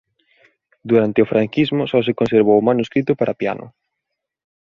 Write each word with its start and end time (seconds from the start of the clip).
Durante 0.89 1.19
o 1.21 1.29
Franquismo 1.31 1.83
só 1.91 1.99
se 2.07 2.17
conservou 2.19 2.55
un 2.59 2.67
manuscrito 2.69 3.11
para 3.19 3.37
piano. 3.41 3.65